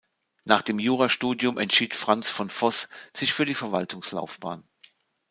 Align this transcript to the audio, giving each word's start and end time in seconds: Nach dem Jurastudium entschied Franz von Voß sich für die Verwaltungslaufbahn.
Nach 0.45 0.63
dem 0.63 0.79
Jurastudium 0.79 1.59
entschied 1.59 1.93
Franz 1.93 2.31
von 2.31 2.49
Voß 2.49 2.89
sich 3.15 3.33
für 3.33 3.45
die 3.45 3.53
Verwaltungslaufbahn. 3.53 4.63